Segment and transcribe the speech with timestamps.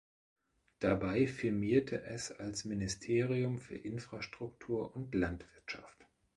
[0.79, 6.07] Dabei firmierte es als "Ministerium für Infrastruktur und Landwirtschaft".